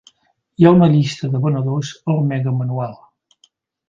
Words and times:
Hi 0.61 0.65
ha 0.69 0.71
una 0.77 0.87
llista 0.93 1.29
de 1.33 1.41
venedors 1.43 1.91
al 2.13 2.23
megamanual. 2.31 2.97